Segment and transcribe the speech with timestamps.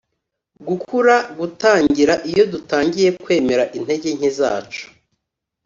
[0.67, 4.83] “gukura gutangira iyo dutangiye kwemera intege nke zacu.”